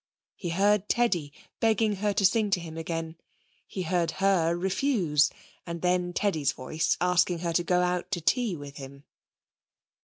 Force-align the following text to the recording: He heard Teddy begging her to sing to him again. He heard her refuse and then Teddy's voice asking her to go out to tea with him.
He 0.35 0.49
heard 0.49 0.89
Teddy 0.89 1.31
begging 1.59 1.97
her 1.97 2.11
to 2.11 2.25
sing 2.25 2.49
to 2.49 2.59
him 2.59 2.75
again. 2.75 3.17
He 3.67 3.83
heard 3.83 4.09
her 4.13 4.55
refuse 4.57 5.29
and 5.63 5.83
then 5.83 6.11
Teddy's 6.11 6.53
voice 6.53 6.97
asking 6.99 7.37
her 7.45 7.53
to 7.53 7.63
go 7.63 7.81
out 7.83 8.09
to 8.09 8.19
tea 8.19 8.55
with 8.55 8.77
him. 8.77 9.03